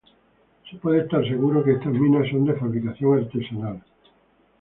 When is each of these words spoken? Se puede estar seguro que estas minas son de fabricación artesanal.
Se 0.67 0.77
puede 0.77 1.01
estar 1.01 1.23
seguro 1.27 1.63
que 1.63 1.73
estas 1.73 1.93
minas 1.93 2.27
son 2.31 2.43
de 2.45 2.53
fabricación 2.55 3.19
artesanal. 3.19 3.83